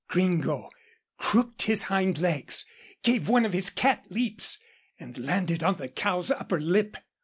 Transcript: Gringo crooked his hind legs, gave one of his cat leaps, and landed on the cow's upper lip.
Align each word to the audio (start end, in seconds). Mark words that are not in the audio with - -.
Gringo 0.07 0.71
crooked 1.19 1.61
his 1.67 1.83
hind 1.83 2.17
legs, 2.17 2.65
gave 3.03 3.29
one 3.29 3.45
of 3.45 3.53
his 3.53 3.69
cat 3.69 4.07
leaps, 4.09 4.57
and 4.99 5.15
landed 5.19 5.61
on 5.61 5.77
the 5.77 5.89
cow's 5.89 6.31
upper 6.31 6.59
lip. 6.59 6.97